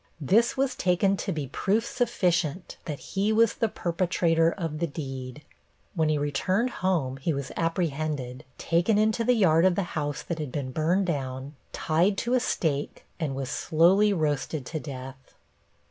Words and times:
This 0.19 0.57
was 0.57 0.73
taken 0.75 1.15
to 1.17 1.31
be 1.31 1.45
proof 1.45 1.85
sufficient 1.85 2.77
that 2.85 2.97
he 2.97 3.31
was 3.31 3.53
the 3.53 3.69
perpetrator 3.69 4.51
of 4.51 4.79
the 4.79 4.87
deed. 4.87 5.43
When 5.93 6.09
he 6.09 6.17
returned 6.17 6.71
home 6.81 7.17
he 7.17 7.33
was 7.35 7.51
apprehended, 7.55 8.43
taken 8.57 8.97
into 8.97 9.23
the 9.23 9.35
yard 9.35 9.63
of 9.63 9.75
the 9.75 9.83
house 9.93 10.23
that 10.23 10.39
had 10.39 10.51
been 10.51 10.71
burned 10.71 11.05
down, 11.05 11.53
tied 11.71 12.17
to 12.17 12.33
a 12.33 12.39
stake, 12.39 13.05
and 13.19 13.35
was 13.35 13.51
slowly 13.51 14.11
roasted 14.11 14.65
to 14.65 14.79
death. 14.79 15.35